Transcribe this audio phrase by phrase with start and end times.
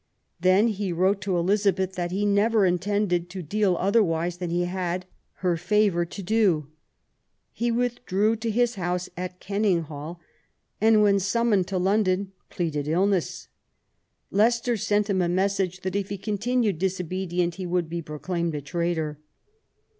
[0.39, 5.05] Then he wrote to Elizabeth that he never intended to deal otherwise than he had
[5.45, 6.71] her favour to do".
[7.53, 10.19] He withdrew to his house at Kenninghall,
[10.81, 13.47] and when summoned to London pleaded illness.
[14.31, 18.61] Leicester sent him a message, that if he continued disobedient he would be proclaimed a
[18.61, 19.19] traitor.